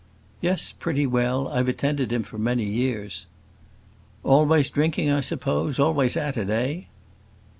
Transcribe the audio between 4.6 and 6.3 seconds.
drinking, I suppose; always